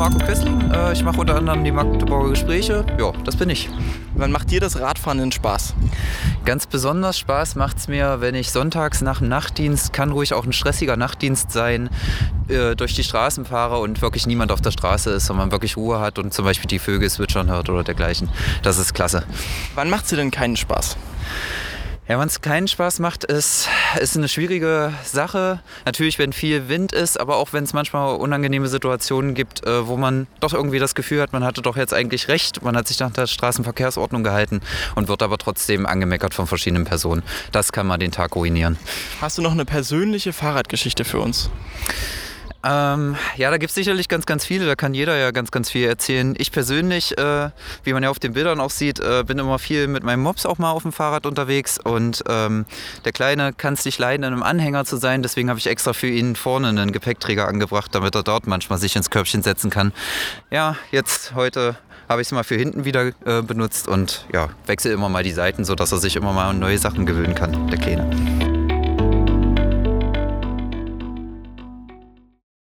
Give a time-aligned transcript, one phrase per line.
[0.00, 0.70] Marco Kössling.
[0.70, 2.86] Äh, ich mache unter anderem die Magdeburger Gespräche.
[2.98, 3.68] Ja, das bin ich.
[4.14, 5.74] Wann macht dir das Radfahren denn Spaß?
[6.46, 10.46] Ganz besonders Spaß macht es mir, wenn ich sonntags nach dem Nachtdienst, kann ruhig auch
[10.46, 11.90] ein stressiger Nachtdienst sein,
[12.48, 15.76] äh, durch die Straßen fahre und wirklich niemand auf der Straße ist und man wirklich
[15.76, 18.30] Ruhe hat und zum Beispiel die Vögel zwitschern hört oder dergleichen.
[18.62, 19.24] Das ist klasse.
[19.74, 20.96] Wann macht sie denn keinen Spaß?
[22.10, 23.68] Ja, wenn es keinen Spaß macht, ist,
[24.00, 25.60] ist eine schwierige Sache.
[25.84, 29.96] Natürlich, wenn viel Wind ist, aber auch wenn es manchmal unangenehme Situationen gibt, äh, wo
[29.96, 32.98] man doch irgendwie das Gefühl hat, man hatte doch jetzt eigentlich recht, man hat sich
[32.98, 34.60] nach der Straßenverkehrsordnung gehalten
[34.96, 37.22] und wird aber trotzdem angemeckert von verschiedenen Personen.
[37.52, 38.76] Das kann mal den Tag ruinieren.
[39.20, 41.48] Hast du noch eine persönliche Fahrradgeschichte für uns?
[42.62, 44.66] Ähm, ja, da gibt es sicherlich ganz, ganz viele.
[44.66, 46.34] Da kann jeder ja ganz, ganz viel erzählen.
[46.36, 47.50] Ich persönlich, äh,
[47.84, 50.44] wie man ja auf den Bildern auch sieht, äh, bin immer viel mit meinem Mops
[50.44, 51.78] auch mal auf dem Fahrrad unterwegs.
[51.82, 52.66] Und ähm,
[53.04, 55.22] der Kleine kann es nicht leiden, in einem Anhänger zu sein.
[55.22, 58.94] Deswegen habe ich extra für ihn vorne einen Gepäckträger angebracht, damit er dort manchmal sich
[58.94, 59.92] ins Körbchen setzen kann.
[60.50, 61.76] Ja, jetzt heute
[62.10, 65.30] habe ich es mal für hinten wieder äh, benutzt und ja, wechsle immer mal die
[65.30, 68.49] Seiten, sodass er sich immer mal an neue Sachen gewöhnen kann, der Kleine.